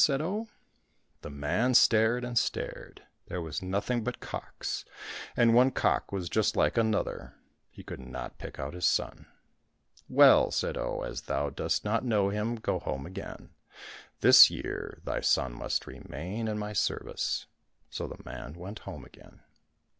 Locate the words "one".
5.53-5.69